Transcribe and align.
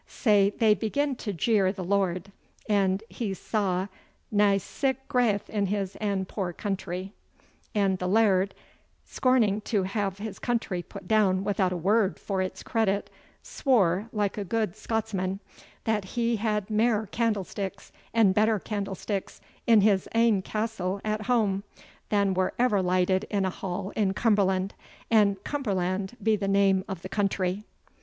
Sae 0.07 0.49
they 0.49 0.73
began 0.73 1.15
to 1.17 1.31
jeer 1.31 1.71
the 1.71 1.83
Laird, 1.83 2.31
that 2.67 3.03
he 3.07 3.35
saw 3.35 3.85
nae 4.31 4.57
sic 4.57 5.07
graith 5.07 5.47
in 5.47 5.67
his 5.67 5.95
ain 6.01 6.25
poor 6.25 6.51
country; 6.53 7.13
and 7.75 7.99
the 7.99 8.07
Laird, 8.07 8.55
scorning 9.05 9.61
to 9.61 9.83
hae 9.83 10.09
his 10.17 10.39
country 10.39 10.81
put 10.81 11.07
down 11.07 11.43
without 11.43 11.71
a 11.71 11.77
word 11.77 12.17
for 12.17 12.41
its 12.41 12.63
credit, 12.63 13.11
swore, 13.43 14.09
like 14.11 14.39
a 14.39 14.43
gude 14.43 14.75
Scotsman, 14.75 15.39
that 15.83 16.03
he 16.05 16.37
had 16.37 16.71
mair 16.71 17.05
candlesticks, 17.05 17.91
and 18.11 18.33
better 18.33 18.57
candlesticks, 18.57 19.39
in 19.67 19.81
his 19.81 20.09
ain 20.15 20.41
castle 20.41 20.99
at 21.05 21.27
hame, 21.27 21.63
than 22.09 22.33
were 22.33 22.53
ever 22.57 22.81
lighted 22.81 23.25
in 23.25 23.45
a 23.45 23.51
hall 23.51 23.91
in 23.91 24.15
Cumberland, 24.15 24.73
an 25.11 25.35
Cumberland 25.43 26.17
be 26.23 26.35
the 26.35 26.47
name 26.47 26.83
o' 26.89 26.95
the 26.95 27.07
country." 27.07 27.65